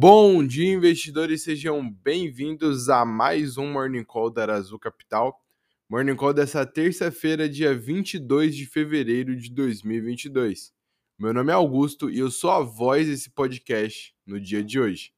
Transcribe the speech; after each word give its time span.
Bom 0.00 0.46
dia, 0.46 0.72
investidores, 0.74 1.42
sejam 1.42 1.90
bem-vindos 1.90 2.88
a 2.88 3.04
mais 3.04 3.58
um 3.58 3.72
Morning 3.72 4.04
Call 4.04 4.30
da 4.30 4.44
Azul 4.44 4.78
Capital. 4.78 5.44
Morning 5.88 6.14
Call 6.14 6.32
dessa 6.32 6.64
terça-feira, 6.64 7.48
dia 7.48 7.76
22 7.76 8.54
de 8.54 8.64
fevereiro 8.64 9.34
de 9.34 9.50
2022. 9.50 10.72
Meu 11.18 11.34
nome 11.34 11.50
é 11.50 11.54
Augusto 11.56 12.08
e 12.08 12.20
eu 12.20 12.30
sou 12.30 12.52
a 12.52 12.60
voz 12.60 13.08
desse 13.08 13.28
podcast 13.28 14.14
no 14.24 14.40
dia 14.40 14.62
de 14.62 14.78
hoje. 14.78 15.12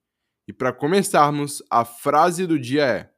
E 0.49 0.53
para 0.55 0.73
começarmos, 0.73 1.63
a 1.69 1.85
frase 1.85 2.47
do 2.47 2.59
dia 2.59 2.87
é: 2.87 3.13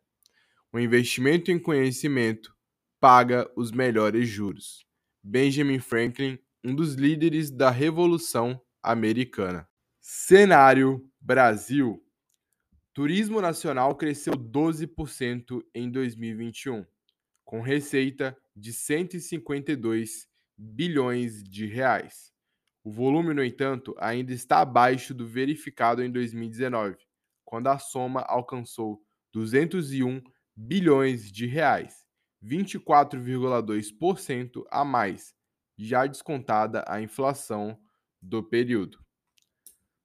O 0.72 0.80
investimento 0.80 1.52
em 1.52 1.60
conhecimento 1.60 2.52
paga 2.98 3.48
os 3.54 3.70
melhores 3.70 4.29
juros. 4.29 4.84
Benjamin 5.22 5.79
Franklin, 5.79 6.40
um 6.64 6.74
dos 6.74 6.94
líderes 6.94 7.52
da 7.52 7.70
Revolução 7.70 8.60
Americana. 8.82 9.68
Cenário 10.00 11.08
Brasil. 11.25 12.04
Turismo 12.93 13.40
nacional 13.40 13.94
cresceu 13.94 14.35
12% 14.35 15.64
em 15.72 15.89
2021, 15.89 16.85
com 17.44 17.61
receita 17.61 18.36
de 18.57 18.72
152 18.72 20.27
bilhões 20.58 21.44
de 21.44 21.66
reais. 21.66 22.32
O 22.82 22.90
volume, 22.90 23.35
no 23.35 23.44
entanto, 23.44 23.94
ainda 24.00 24.32
está 24.32 24.63
abaixo 24.63 25.14
do 25.14 25.29
verificado 25.29 26.03
em 26.03 26.11
2019, 26.11 26.96
quando 27.44 27.68
a 27.68 27.79
soma 27.79 28.22
alcançou 28.22 29.00
201 29.32 30.21
bilhões 30.57 31.30
de 31.30 31.46
reais, 31.46 32.05
24,2% 32.42 34.64
a 34.69 34.84
mais, 34.84 35.36
já 35.78 36.05
descontada 36.05 36.84
a 36.89 37.00
inflação 37.00 37.78
do 38.20 38.42
período. 38.42 38.98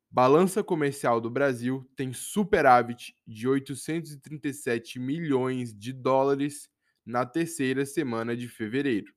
Balança 0.09 0.63
comercial 0.63 1.19
do 1.19 1.29
Brasil 1.29 1.87
tem 1.95 2.13
superávit 2.13 3.15
de 3.27 3.47
837 3.47 4.99
milhões 4.99 5.73
de 5.73 5.91
dólares 5.91 6.69
na 7.05 7.25
terceira 7.25 7.85
semana 7.85 8.35
de 8.35 8.47
fevereiro. 8.47 9.13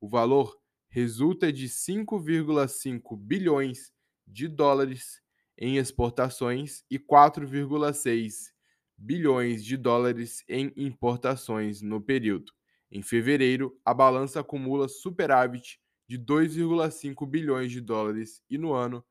O 0.00 0.08
valor 0.08 0.58
resulta 0.88 1.52
de 1.52 1.68
5,5 1.68 3.16
bilhões 3.16 3.92
de 4.26 4.48
dólares 4.48 5.20
em 5.56 5.76
exportações 5.76 6.82
e 6.90 6.98
4,6 6.98 8.52
bilhões 8.96 9.64
de 9.64 9.76
dólares 9.76 10.44
em 10.48 10.72
importações 10.76 11.82
no 11.82 12.00
período. 12.00 12.52
Em 12.90 13.02
fevereiro, 13.02 13.78
a 13.84 13.92
balança 13.92 14.40
acumula 14.40 14.88
superávit 14.88 15.78
de 16.08 16.18
2,5 16.18 17.28
bilhões 17.28 17.70
de 17.70 17.80
dólares 17.80 18.42
e 18.48 18.58
no 18.58 18.72
ano 18.72 19.04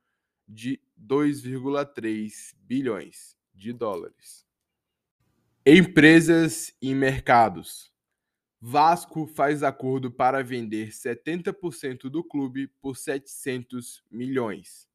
de 0.48 0.82
2,3 1.02 2.54
bilhões 2.62 3.36
de 3.54 3.74
dólares. 3.74 4.46
Empresas 5.66 6.76
e 6.82 6.94
mercados. 6.94 7.92
Vasco 8.60 9.26
faz 9.26 9.64
acordo 9.64 10.12
para 10.12 10.44
vender 10.44 10.90
70% 10.90 12.10
do 12.10 12.24
clube 12.24 12.68
por 12.80 12.96
700 12.96 14.04
milhões. 14.10 14.88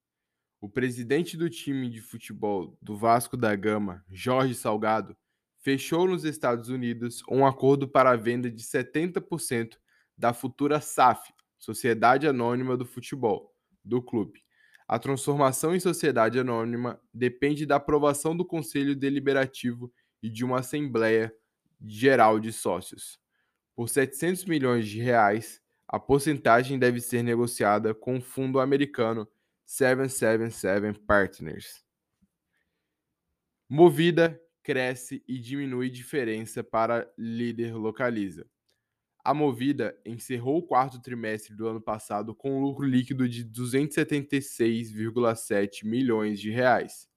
O 0.61 0.69
presidente 0.69 1.37
do 1.37 1.51
time 1.51 1.91
de 1.91 2.01
futebol 2.01 2.79
do 2.81 2.97
Vasco 2.97 3.37
da 3.37 3.55
Gama, 3.57 4.05
Jorge 4.09 4.55
Salgado, 4.55 5.17
fechou 5.59 6.07
nos 6.07 6.25
Estados 6.25 6.69
Unidos 6.69 7.23
um 7.29 7.45
acordo 7.45 7.89
para 7.89 8.11
a 8.11 8.17
venda 8.17 8.49
de 8.49 8.63
70% 8.63 9.77
da 10.17 10.33
futura 10.33 10.81
SAF, 10.81 11.33
Sociedade 11.59 12.29
Anônima 12.29 12.77
do 12.77 12.87
Futebol, 12.87 13.53
do 13.85 14.01
clube. 14.01 14.46
A 14.89 14.99
transformação 14.99 15.75
em 15.75 15.81
sociedade 15.81 16.39
anônima 16.39 17.01
depende 17.13 17.67
da 17.67 17.77
aprovação 17.77 18.37
do 18.37 18.45
Conselho 18.45 18.95
Deliberativo 18.95 19.93
e 20.23 20.31
de 20.31 20.45
uma 20.45 20.61
Assembleia 20.61 21.35
Geral 21.85 22.39
de 22.39 22.53
Sócios. 22.53 23.19
Por 23.75 23.89
700 23.89 24.45
milhões 24.45 24.87
de 24.89 25.01
reais, 25.01 25.61
a 25.89 25.99
porcentagem 25.99 26.79
deve 26.79 27.01
ser 27.01 27.23
negociada 27.23 27.95
com 27.95 28.19
o 28.19 28.23
fundo 28.23 28.61
americano 28.61 29.29
777 29.65 31.01
Partners. 31.01 31.85
Movida 33.69 34.41
cresce 34.63 35.23
e 35.27 35.39
diminui 35.39 35.91
diferença 35.91 36.63
para 36.63 37.11
líder 37.19 37.75
localiza. 37.75 38.47
A 39.27 39.35
Movida 39.35 39.99
encerrou 40.07 40.59
o 40.59 40.63
quarto 40.63 41.03
trimestre 41.03 41.53
do 41.53 41.67
ano 41.67 41.81
passado 41.81 42.33
com 42.33 42.57
um 42.57 42.61
lucro 42.61 42.87
líquido 42.87 43.29
de 43.29 43.45
276,7 43.45 45.85
milhões 45.85 46.39
de 46.39 46.49
reais. 46.49 47.09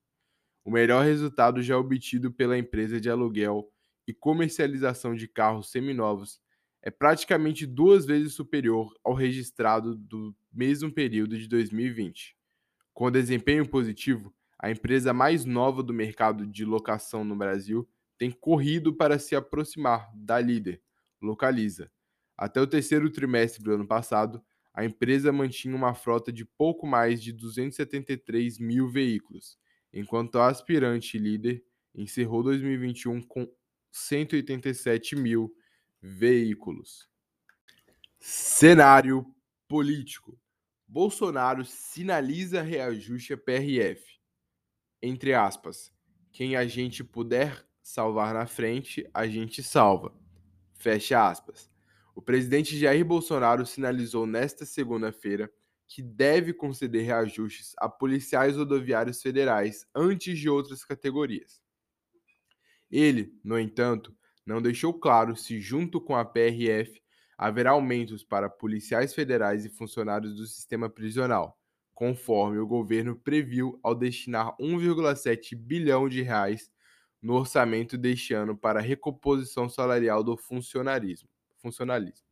O 0.65 0.71
melhor 0.71 1.05
resultado 1.05 1.61
já 1.61 1.77
obtido 1.77 2.31
pela 2.31 2.57
empresa 2.57 2.99
de 2.99 3.11
aluguel 3.11 3.71
e 4.07 4.13
comercialização 4.13 5.13
de 5.13 5.27
carros 5.27 5.69
seminovos 5.69 6.41
é 6.81 6.89
praticamente 6.89 7.67
duas 7.67 8.07
vezes 8.07 8.33
superior 8.33 8.91
ao 9.03 9.13
registrado 9.13 9.95
do 9.95 10.35
mesmo 10.51 10.91
período 10.91 11.37
de 11.37 11.47
2020. 11.47 12.35
Com 12.91 13.11
desempenho 13.11 13.69
positivo, 13.69 14.33
a 14.57 14.71
empresa 14.71 15.13
mais 15.13 15.45
nova 15.45 15.83
do 15.83 15.93
mercado 15.93 16.47
de 16.47 16.65
locação 16.65 17.23
no 17.23 17.35
Brasil 17.35 17.87
tem 18.17 18.31
corrido 18.31 18.95
para 18.95 19.19
se 19.19 19.35
aproximar 19.35 20.11
da 20.15 20.39
líder, 20.39 20.81
Localiza 21.21 21.91
até 22.39 22.61
o 22.61 22.65
terceiro 22.65 23.09
trimestre 23.09 23.61
do 23.61 23.73
ano 23.73 23.85
passado, 23.85 24.41
a 24.73 24.85
empresa 24.85 25.29
mantinha 25.29 25.75
uma 25.75 25.93
frota 25.93 26.31
de 26.31 26.45
pouco 26.45 26.87
mais 26.87 27.21
de 27.21 27.33
273 27.33 28.57
mil 28.59 28.87
veículos, 28.89 29.59
enquanto 29.91 30.39
a 30.39 30.47
aspirante 30.47 31.17
líder 31.17 31.61
encerrou 31.93 32.41
2021 32.41 33.21
com 33.23 33.45
187 33.91 35.17
mil 35.17 35.53
veículos. 36.01 37.09
Cenário 38.21 39.25
político: 39.67 40.39
Bolsonaro 40.87 41.65
sinaliza 41.65 42.61
reajuste 42.61 43.33
a 43.33 43.37
PRF. 43.37 44.17
Entre 45.01 45.33
aspas, 45.33 45.91
quem 46.31 46.55
a 46.55 46.65
gente 46.65 47.03
puder 47.03 47.67
salvar 47.81 48.33
na 48.33 48.45
frente, 48.45 49.05
a 49.13 49.27
gente 49.27 49.61
salva. 49.61 50.17
Fecha 50.73 51.27
aspas. 51.27 51.69
O 52.19 52.21
presidente 52.21 52.77
Jair 52.77 53.05
Bolsonaro 53.05 53.65
sinalizou 53.65 54.27
nesta 54.27 54.65
segunda-feira 54.65 55.49
que 55.87 56.01
deve 56.01 56.51
conceder 56.51 57.05
reajustes 57.05 57.73
a 57.77 57.87
policiais 57.87 58.57
rodoviários 58.57 59.21
federais 59.21 59.87
antes 59.95 60.37
de 60.37 60.49
outras 60.49 60.83
categorias. 60.83 61.63
Ele, 62.91 63.33
no 63.41 63.57
entanto, 63.57 64.13
não 64.45 64.61
deixou 64.61 64.93
claro 64.93 65.33
se, 65.33 65.61
junto 65.61 66.01
com 66.01 66.13
a 66.13 66.25
PRF, 66.25 67.01
haverá 67.37 67.71
aumentos 67.71 68.21
para 68.21 68.49
policiais 68.49 69.13
federais 69.13 69.63
e 69.63 69.69
funcionários 69.69 70.35
do 70.35 70.45
sistema 70.45 70.89
prisional, 70.89 71.57
conforme 71.93 72.57
o 72.59 72.67
governo 72.67 73.15
previu 73.15 73.79
ao 73.81 73.95
destinar 73.95 74.57
1,7 74.59 75.55
bilhão 75.55 76.09
de 76.09 76.21
reais 76.21 76.69
no 77.21 77.35
orçamento 77.35 77.97
deste 77.97 78.33
ano 78.33 78.57
para 78.57 78.79
a 78.79 78.83
recomposição 78.83 79.69
salarial 79.69 80.21
do 80.21 80.35
funcionarismo 80.35 81.29
funcionalismo. 81.59 82.27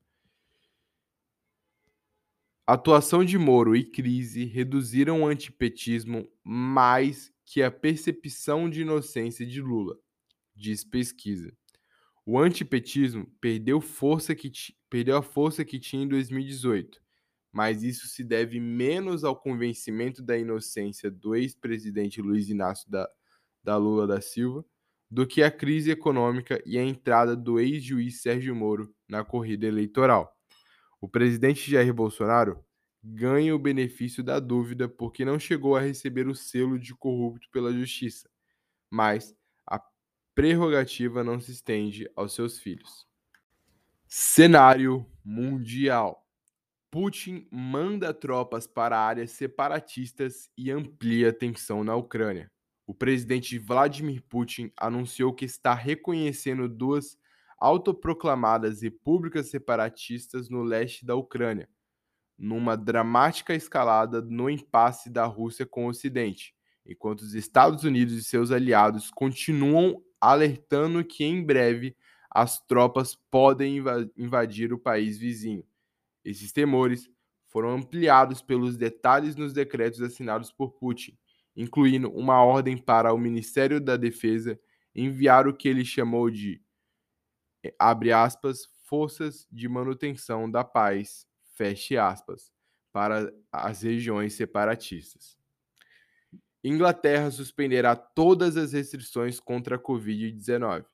Atuação 2.66 3.24
de 3.24 3.38
Moro 3.38 3.76
e 3.76 3.84
crise 3.84 4.44
reduziram 4.44 5.22
o 5.22 5.26
antipetismo 5.26 6.30
mais 6.44 7.32
que 7.46 7.64
a 7.64 7.72
percepção 7.72 8.70
de 8.70 8.82
inocência 8.82 9.46
de 9.46 9.62
Lula, 9.62 9.98
diz 10.54 10.84
pesquisa. 10.84 11.56
O 12.26 12.38
antipetismo 12.38 13.26
perdeu, 13.40 13.80
força 13.80 14.36
que 14.36 14.52
perdeu 14.90 15.16
a 15.16 15.22
força 15.22 15.64
que 15.64 15.80
tinha 15.80 16.04
em 16.04 16.08
2018, 16.10 17.02
mas 17.54 17.84
isso 17.84 18.06
se 18.08 18.22
deve 18.22 18.60
menos 18.60 19.24
ao 19.24 19.40
convencimento 19.40 20.22
da 20.22 20.38
inocência 20.38 21.10
do 21.10 21.36
ex-presidente 21.36 22.22
Luiz 22.22 22.50
Inácio 22.50 22.92
da, 22.92 23.10
da 23.64 23.78
Lula 23.78 24.06
da 24.06 24.20
Silva 24.20 24.66
do 25.10 25.26
que 25.26 25.42
a 25.42 25.50
crise 25.50 25.92
econômica 25.92 26.62
e 26.66 26.78
a 26.78 26.84
entrada 26.84 27.36
do 27.36 27.60
ex-juiz 27.60 28.22
Sérgio 28.22 28.56
Moro 28.56 28.94
na 29.08 29.24
corrida 29.24 29.66
eleitoral. 29.66 30.36
O 31.00 31.08
presidente 31.08 31.72
Jair 31.72 31.94
Bolsonaro 31.94 32.64
ganha 33.02 33.56
o 33.56 33.60
benefício 33.60 34.22
da 34.24 34.40
dúvida 34.40 34.90
porque 34.90 35.24
não 35.24 35.40
chegou 35.40 35.76
a 35.76 35.82
receber 35.82 36.28
o 36.28 36.36
selo 36.36 36.78
de 36.78 36.94
corrupto 36.94 37.50
pela 37.52 37.72
justiça, 37.72 38.30
mas 38.90 39.34
a 39.66 39.82
prerrogativa 40.36 41.24
não 41.24 41.40
se 41.40 41.52
estende 41.52 42.10
aos 42.16 42.34
seus 42.34 42.60
filhos. 42.60 43.08
Cenário 44.08 45.06
mundial. 45.24 46.26
Putin 46.90 47.48
manda 47.52 48.14
tropas 48.14 48.66
para 48.66 48.98
áreas 48.98 49.32
separatistas 49.32 50.50
e 50.58 50.72
amplia 50.72 51.32
tensão 51.32 51.84
na 51.84 51.96
Ucrânia 51.96 52.50
o 52.88 52.94
presidente 52.94 53.60
Vladimir 53.60 54.24
Putin 54.24 54.72
anunciou 54.78 55.34
que 55.34 55.44
está 55.44 55.74
reconhecendo 55.74 56.70
duas 56.70 57.20
autoproclamadas 57.60 58.82
repúblicas 58.82 59.48
separatistas 59.48 60.50
no 60.50 60.64
leste 60.64 61.06
da 61.06 61.14
Ucrânia, 61.14 61.70
numa 62.38 62.78
dramática 62.78 63.54
escalada 63.54 64.22
no 64.22 64.50
impasse 64.50 65.10
da 65.10 65.26
Rússia 65.26 65.66
com 65.66 65.86
o 65.86 65.90
Ocidente, 65.90 66.56
enquanto 66.86 67.22
os 67.22 67.34
Estados 67.34 67.84
Unidos 67.84 68.14
e 68.14 68.24
seus 68.24 68.52
aliados 68.52 69.12
continuam 69.12 70.02
alertando 70.22 71.04
que 71.04 71.26
em 71.26 71.44
breve 71.44 71.94
as 72.32 72.60
tropas 72.66 73.16
podem 73.30 73.84
invadir 74.16 74.72
o 74.72 74.80
país 74.80 75.18
vizinho. 75.18 75.66
Esses 76.24 76.54
temores 76.54 77.10
foram 77.48 77.72
ampliados 77.72 78.42
pelos 78.42 78.78
detalhes 78.78 79.36
nos 79.36 79.52
decretos 79.52 80.02
assinados 80.02 80.52
por 80.52 80.74
Putin, 80.74 81.18
incluindo 81.58 82.12
uma 82.12 82.44
ordem 82.44 82.78
para 82.78 83.12
o 83.12 83.18
Ministério 83.18 83.82
da 83.82 83.98
Defesa 83.98 84.60
enviar 84.96 85.48
o 85.48 85.54
que 85.54 85.68
ele 85.68 85.84
chamou 85.84 86.30
de 86.30 86.62
abre 87.80 88.14
aspas, 88.14 88.70
forças 88.86 89.48
de 89.52 89.68
manutenção 89.68 90.50
da 90.50 90.64
paz, 90.64 91.28
feche 91.56 91.98
aspas, 91.98 92.52
para 92.94 93.34
as 93.52 93.82
regiões 93.82 94.34
separatistas. 94.34 95.36
Inglaterra 96.64 97.32
suspenderá 97.32 97.96
todas 97.96 98.56
as 98.56 98.74
restrições 98.74 99.40
contra 99.40 99.76
a 99.76 99.80
Covid-19. 99.80 100.86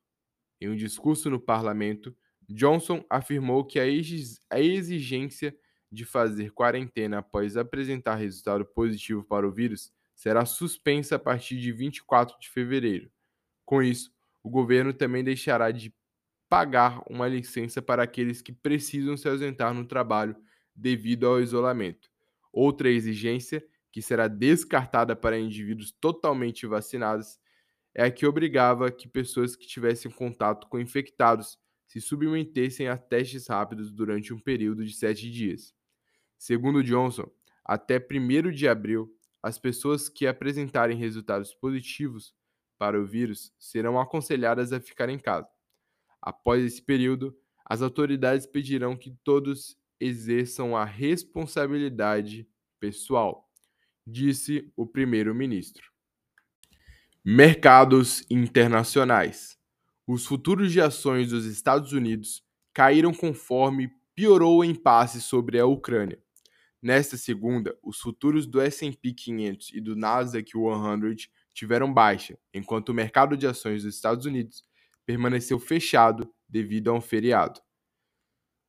Em 0.62 0.70
um 0.70 0.76
discurso 0.76 1.30
no 1.30 1.40
parlamento, 1.40 2.16
Johnson 2.50 3.06
afirmou 3.10 3.66
que 3.66 3.80
a 3.80 4.60
exigência 4.60 5.56
de 5.92 6.06
fazer 6.06 6.52
quarentena 6.52 7.20
após 7.20 7.56
apresentar 7.56 8.16
resultado 8.16 8.66
positivo 8.66 9.24
para 9.24 9.48
o 9.48 9.52
vírus 9.52 9.92
será 10.24 10.46
suspensa 10.46 11.18
a 11.18 11.20
partir 11.20 11.60
de 11.60 11.70
24 11.74 12.40
de 12.40 12.50
fevereiro. 12.50 13.12
Com 13.66 13.84
isso, 13.84 14.10
o 14.42 14.50
governo 14.50 14.94
também 14.94 15.22
deixará 15.22 15.70
de 15.70 15.94
pagar 16.48 17.04
uma 17.10 17.28
licença 17.28 17.82
para 17.82 18.04
aqueles 18.04 18.42
que 18.42 18.54
precisam 18.54 19.18
se 19.18 19.28
ausentar 19.28 19.74
no 19.74 19.84
trabalho 19.84 20.34
devido 20.74 21.28
ao 21.28 21.42
isolamento. 21.42 22.10
Outra 22.54 22.90
exigência, 22.90 23.62
que 23.92 24.02
será 24.02 24.30
descartada 24.30 25.14
para 25.14 25.38
indivíduos 25.38 25.92
totalmente 25.92 26.66
vacinados, 26.66 27.38
é 27.94 28.06
a 28.06 28.12
que 28.12 28.26
obrigava 28.26 28.90
que 28.90 29.10
pessoas 29.10 29.58
que 29.58 29.68
tivessem 29.68 30.10
contato 30.10 30.70
com 30.70 30.80
infectados 30.80 31.60
se 31.86 32.00
submetessem 32.00 32.88
a 32.88 32.96
testes 32.96 33.48
rápidos 33.48 33.92
durante 33.92 34.34
um 34.34 34.40
período 34.40 34.86
de 34.86 34.94
sete 34.94 35.30
dias. 35.30 35.76
Segundo 36.38 36.82
Johnson, 36.82 37.30
até 37.66 38.00
1 38.00 38.52
de 38.52 38.70
abril, 38.70 39.14
as 39.44 39.60
pessoas 39.60 40.08
que 40.08 40.26
apresentarem 40.26 40.98
resultados 40.98 41.54
positivos 41.54 42.34
para 42.78 43.00
o 43.00 43.06
vírus 43.06 43.54
serão 43.60 44.00
aconselhadas 44.00 44.72
a 44.72 44.80
ficar 44.80 45.10
em 45.10 45.20
casa. 45.20 45.50
Após 46.22 46.64
esse 46.64 46.82
período, 46.82 47.38
as 47.66 47.82
autoridades 47.82 48.46
pedirão 48.46 48.96
que 48.96 49.12
todos 49.24 49.78
exerçam 50.00 50.76
a 50.76 50.86
responsabilidade 50.86 52.48
pessoal, 52.80 53.50
disse 54.08 54.72
o 54.76 54.88
primeiro-ministro. 54.88 55.92
Mercados 57.24 58.26
internacionais. 58.30 59.58
Os 60.08 60.26
futuros 60.26 60.72
de 60.72 60.82
ações 60.82 61.30
dos 61.30 61.46
Estados 61.46 61.94
Unidos 61.94 62.44
caíram 62.74 63.14
conforme 63.14 63.90
piorou 64.16 64.60
o 64.60 64.64
impasse 64.64 65.22
sobre 65.22 65.60
a 65.60 65.66
Ucrânia. 65.66 66.22
Nesta 66.84 67.16
segunda, 67.16 67.80
os 67.82 67.98
futuros 68.02 68.46
do 68.46 68.60
S&P 68.60 69.14
500 69.14 69.72
e 69.74 69.80
do 69.80 69.96
Nasdaq 69.96 70.52
100 70.52 71.30
tiveram 71.54 71.94
baixa, 71.94 72.38
enquanto 72.54 72.90
o 72.90 72.94
mercado 72.94 73.38
de 73.38 73.48
ações 73.48 73.84
dos 73.84 73.96
Estados 73.96 74.26
Unidos 74.26 74.66
permaneceu 75.06 75.58
fechado 75.58 76.30
devido 76.46 76.92
a 76.92 76.94
um 76.94 77.00
feriado. 77.00 77.62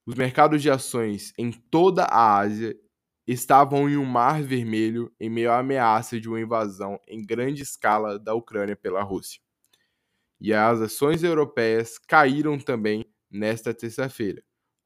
Os 0.06 0.14
mercados 0.14 0.62
de 0.62 0.70
ações 0.70 1.32
em 1.36 1.50
toda 1.50 2.04
a 2.04 2.38
Ásia 2.38 2.78
estavam 3.26 3.90
em 3.90 3.96
um 3.96 4.04
mar 4.04 4.40
vermelho 4.44 5.12
em 5.18 5.28
meio 5.28 5.50
à 5.50 5.58
ameaça 5.58 6.20
de 6.20 6.28
uma 6.28 6.40
invasão 6.40 7.00
em 7.08 7.20
grande 7.20 7.64
escala 7.64 8.16
da 8.16 8.32
Ucrânia 8.32 8.76
pela 8.76 9.02
Rússia. 9.02 9.40
E 10.40 10.54
as 10.54 10.80
ações 10.80 11.24
europeias 11.24 11.98
caíram 11.98 12.60
também 12.60 13.12
nesta 13.28 13.74
terça-feira, 13.74 14.40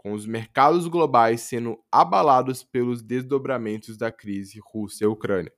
com 0.08 0.14
os 0.14 0.24
mercados 0.24 0.88
globais 0.88 1.42
sendo 1.42 1.78
abalados 1.92 2.64
pelos 2.64 3.02
desdobramentos 3.02 3.98
da 3.98 4.10
crise 4.10 4.58
Rússia-Ucrânia. 4.58 5.52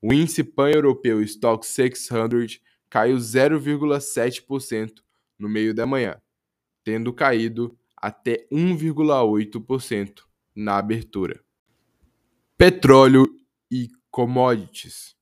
O 0.00 0.10
índice 0.10 0.42
pan-europeu 0.42 1.20
Stock 1.22 1.66
600 1.66 2.60
caiu 2.88 3.18
0,7% 3.18 5.02
no 5.38 5.50
meio 5.50 5.74
da 5.74 5.84
manhã, 5.84 6.18
tendo 6.82 7.12
caído 7.12 7.78
até 7.94 8.48
1,8% 8.50 10.22
na 10.56 10.78
abertura. 10.78 11.38
Petróleo 12.56 13.26
e 13.70 13.90
commodities. 14.10 15.14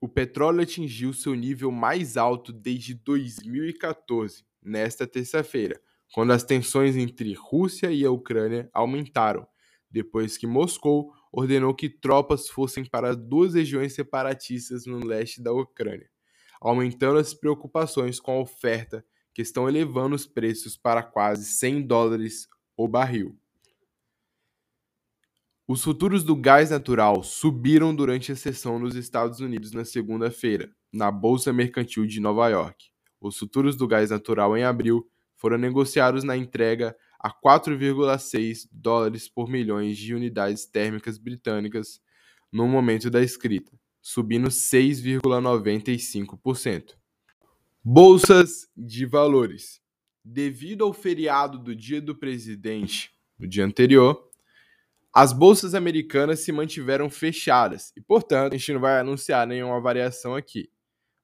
O 0.00 0.08
petróleo 0.08 0.62
atingiu 0.62 1.12
seu 1.12 1.36
nível 1.36 1.70
mais 1.70 2.16
alto 2.16 2.52
desde 2.52 2.92
2014, 2.92 4.44
nesta 4.60 5.06
terça-feira, 5.06 5.80
quando 6.12 6.32
as 6.32 6.42
tensões 6.42 6.96
entre 6.96 7.32
Rússia 7.34 7.90
e 7.92 8.04
a 8.04 8.10
Ucrânia 8.10 8.68
aumentaram, 8.72 9.46
depois 9.90 10.36
que 10.36 10.46
Moscou 10.46 11.12
ordenou 11.32 11.74
que 11.74 11.88
tropas 11.88 12.48
fossem 12.48 12.84
para 12.84 13.14
duas 13.14 13.54
regiões 13.54 13.94
separatistas 13.94 14.86
no 14.86 15.04
leste 15.04 15.42
da 15.42 15.52
Ucrânia, 15.52 16.08
aumentando 16.60 17.18
as 17.18 17.32
preocupações 17.32 18.18
com 18.18 18.32
a 18.32 18.40
oferta 18.40 19.04
que 19.32 19.42
estão 19.42 19.68
elevando 19.68 20.16
os 20.16 20.26
preços 20.26 20.76
para 20.76 21.02
quase 21.02 21.44
100 21.44 21.86
dólares 21.86 22.48
o 22.76 22.88
barril. 22.88 23.38
Os 25.68 25.84
futuros 25.84 26.24
do 26.24 26.34
gás 26.34 26.70
natural 26.70 27.22
subiram 27.22 27.94
durante 27.94 28.32
a 28.32 28.36
sessão 28.36 28.76
nos 28.76 28.96
Estados 28.96 29.38
Unidos 29.38 29.70
na 29.70 29.84
segunda-feira, 29.84 30.68
na 30.92 31.12
Bolsa 31.12 31.52
Mercantil 31.52 32.04
de 32.06 32.18
Nova 32.18 32.48
York. 32.48 32.86
Os 33.20 33.38
futuros 33.38 33.76
do 33.76 33.86
gás 33.86 34.10
natural 34.10 34.56
em 34.56 34.64
abril 34.64 35.08
foram 35.40 35.56
negociados 35.56 36.22
na 36.22 36.36
entrega 36.36 36.94
a 37.18 37.32
4,6 37.32 38.68
dólares 38.70 39.26
por 39.26 39.48
milhões 39.48 39.96
de 39.96 40.14
unidades 40.14 40.66
térmicas 40.66 41.16
britânicas 41.16 41.98
no 42.52 42.68
momento 42.68 43.08
da 43.08 43.22
escrita, 43.22 43.72
subindo 44.02 44.48
6,95%. 44.48 46.94
Bolsas 47.82 48.68
de 48.76 49.06
valores. 49.06 49.80
Devido 50.22 50.84
ao 50.84 50.92
feriado 50.92 51.58
do 51.58 51.74
Dia 51.74 52.02
do 52.02 52.14
Presidente, 52.14 53.10
no 53.38 53.48
dia 53.48 53.64
anterior, 53.64 54.28
as 55.10 55.32
bolsas 55.32 55.74
americanas 55.74 56.40
se 56.40 56.52
mantiveram 56.52 57.08
fechadas 57.08 57.94
e, 57.96 58.02
portanto, 58.02 58.52
a 58.52 58.58
gente 58.58 58.74
não 58.74 58.80
vai 58.80 59.00
anunciar 59.00 59.46
nenhuma 59.46 59.80
variação 59.80 60.36
aqui. 60.36 60.70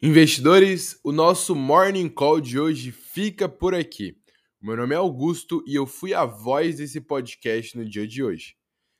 Investidores, 0.00 1.00
o 1.02 1.10
nosso 1.10 1.56
Morning 1.56 2.08
Call 2.08 2.40
de 2.40 2.58
hoje 2.58 2.92
fica 2.92 3.48
por 3.48 3.74
aqui. 3.74 4.16
Meu 4.60 4.76
nome 4.76 4.94
é 4.94 4.98
Augusto 4.98 5.62
e 5.66 5.74
eu 5.74 5.86
fui 5.86 6.14
a 6.14 6.24
voz 6.24 6.76
desse 6.76 7.00
podcast 7.00 7.76
no 7.76 7.88
dia 7.88 8.06
de 8.06 8.22
hoje. 8.22 8.54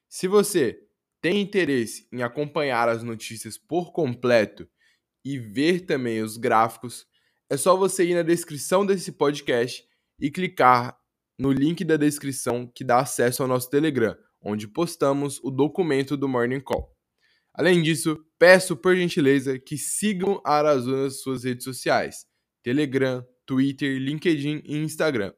Se 0.08 0.26
você 0.26 0.87
tem 1.20 1.40
interesse 1.40 2.08
em 2.12 2.22
acompanhar 2.22 2.88
as 2.88 3.02
notícias 3.02 3.58
por 3.58 3.92
completo 3.92 4.68
e 5.24 5.38
ver 5.38 5.80
também 5.80 6.22
os 6.22 6.36
gráficos, 6.36 7.06
é 7.50 7.56
só 7.56 7.76
você 7.76 8.04
ir 8.04 8.14
na 8.14 8.22
descrição 8.22 8.84
desse 8.84 9.12
podcast 9.12 9.84
e 10.20 10.30
clicar 10.30 10.98
no 11.38 11.52
link 11.52 11.84
da 11.84 11.96
descrição 11.96 12.66
que 12.66 12.84
dá 12.84 13.00
acesso 13.00 13.42
ao 13.42 13.48
nosso 13.48 13.70
Telegram, 13.70 14.16
onde 14.40 14.68
postamos 14.68 15.40
o 15.42 15.50
documento 15.50 16.16
do 16.16 16.28
Morning 16.28 16.60
Call. 16.60 16.94
Além 17.54 17.82
disso, 17.82 18.24
peço 18.38 18.76
por 18.76 18.96
gentileza 18.96 19.58
que 19.58 19.76
sigam 19.76 20.40
a 20.44 20.54
Arazu 20.54 20.96
nas 20.96 21.20
suas 21.20 21.44
redes 21.44 21.64
sociais: 21.64 22.26
Telegram, 22.62 23.26
Twitter, 23.44 23.98
LinkedIn 23.98 24.62
e 24.64 24.76
Instagram, 24.76 25.32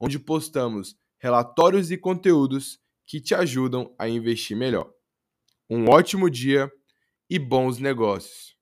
onde 0.00 0.18
postamos 0.18 0.96
relatórios 1.18 1.90
e 1.90 1.96
conteúdos 1.96 2.78
que 3.06 3.20
te 3.20 3.34
ajudam 3.34 3.94
a 3.98 4.08
investir 4.08 4.56
melhor. 4.56 4.95
Um 5.70 5.88
ótimo 5.88 6.30
dia 6.30 6.70
e 7.30 7.38
bons 7.38 7.78
negócios! 7.78 8.55